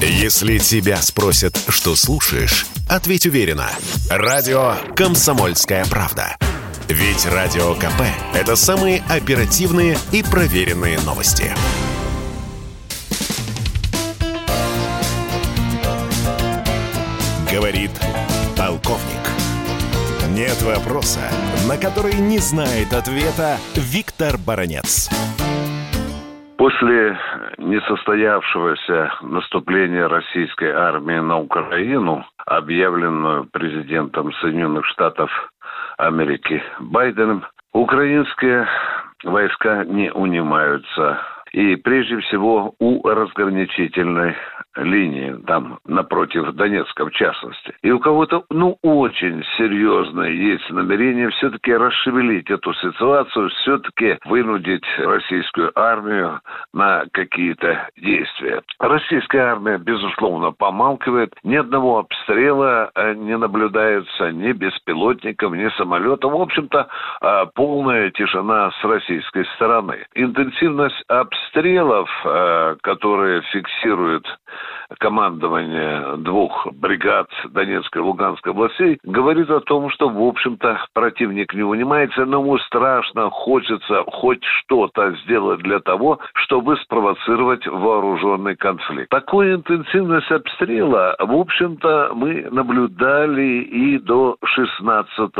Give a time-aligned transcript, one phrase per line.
[0.00, 3.70] Если тебя спросят, что слушаешь, ответь уверенно.
[4.10, 6.36] Радио «Комсомольская правда».
[6.88, 8.02] Ведь Радио КП–
[8.34, 11.50] это самые оперативные и проверенные новости.
[17.50, 17.90] Говорит
[18.56, 19.26] полковник.
[20.28, 21.20] Нет вопроса,
[21.66, 25.08] на который не знает ответа Виктор Баранец.
[26.58, 27.16] После
[27.66, 35.30] несостоявшегося наступления российской армии на Украину, объявленную президентом Соединенных Штатов
[35.98, 38.66] Америки Байденом, украинские
[39.24, 41.20] войска не унимаются.
[41.52, 44.36] И прежде всего у разграничительной
[44.76, 47.74] линии, там, напротив Донецка в частности.
[47.82, 55.72] И у кого-то, ну, очень серьезное есть намерение все-таки расшевелить эту ситуацию, все-таки вынудить российскую
[55.78, 56.40] армию
[56.72, 58.62] на какие-то действия.
[58.78, 61.34] Российская армия, безусловно, помалкивает.
[61.42, 66.32] Ни одного обстрела э, не наблюдается ни беспилотников, ни самолетов.
[66.32, 66.88] В общем-то,
[67.22, 70.06] э, полная тишина с российской стороны.
[70.14, 74.26] Интенсивность обстрелов, э, которые фиксируют
[74.98, 81.62] командование двух бригад Донецкой и Луганской областей говорит о том, что, в общем-то, противник не
[81.62, 89.10] унимается, но ему страшно, хочется хоть что-то сделать для того, чтобы спровоцировать вооруженный конфликт.
[89.10, 95.30] Такую интенсивность обстрела, в общем-то, мы наблюдали и до 16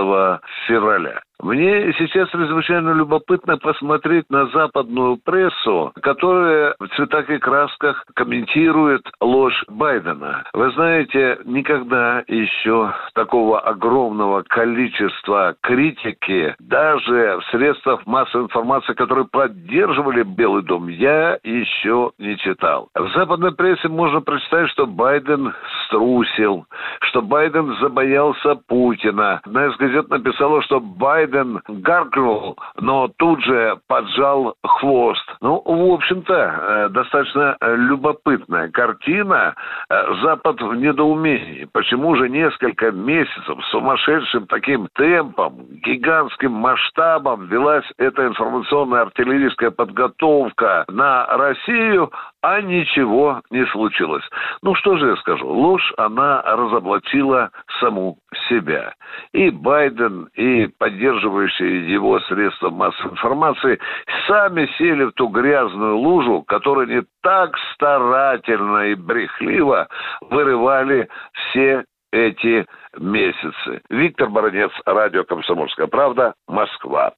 [0.67, 1.23] февраля.
[1.43, 9.65] Мне сейчас чрезвычайно любопытно посмотреть на западную прессу, которая в цветах и красках комментирует ложь
[9.69, 10.45] Байдена.
[10.55, 20.23] Вы знаете, никогда еще такого огромного количества критики, даже в средствах массовой информации, которые поддерживали
[20.23, 22.89] Белый дом, я еще не читал.
[22.95, 25.53] В западной прессе можно прочитать, что Байден
[25.85, 26.65] струсил,
[27.01, 29.41] что Байден забоялся Путина.
[29.45, 35.25] Одна из газет написала, что Байден Байден гаркнул, но тут же поджал хвост.
[35.41, 39.55] Ну, в общем-то, э, достаточно любопытная картина.
[39.89, 41.69] Э, Запад в недоумении.
[41.73, 51.27] Почему же несколько месяцев сумасшедшим таким темпом, гигантским масштабом велась эта информационная артиллерийская подготовка на
[51.27, 52.11] Россию,
[52.43, 54.23] а ничего не случилось.
[54.63, 55.49] Ну, что же я скажу?
[55.49, 57.51] Ложь, она разоблачила
[57.81, 58.95] саму себя.
[59.33, 63.79] И Байден, и поддерживающие его средства массовой информации
[64.27, 69.89] сами сели в ту грязную лужу, которую они так старательно и брехливо
[70.21, 72.67] вырывали все эти
[72.99, 73.83] месяцы.
[73.91, 77.13] Виктор Баранец, радио «Комсомольская правда», Москва.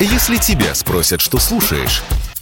[0.00, 2.02] Если тебя спросят, что слушаешь,